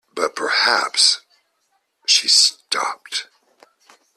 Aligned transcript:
"But 0.15 0.35
perhaps 0.35 1.21
—"She 2.07 2.27
stopped. 2.27 3.27